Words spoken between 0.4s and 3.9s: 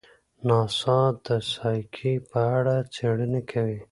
ناسا د سایکي په اړه څېړنې کوي.